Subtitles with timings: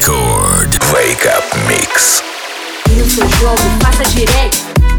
[0.00, 2.22] Record Wake Up Mix.
[2.90, 4.89] E no seu jogo, faça direito.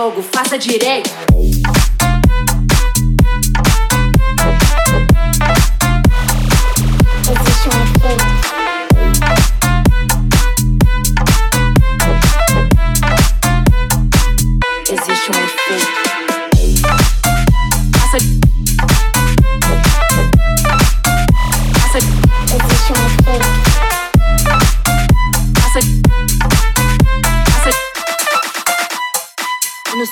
[0.00, 1.10] Jogo, faça direito.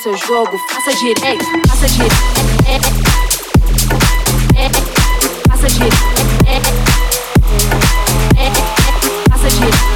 [0.02, 1.44] Seu jogo, faça direito.
[1.68, 2.14] Faça direito.
[5.48, 5.96] Faça direito.
[9.28, 9.87] Faça direito.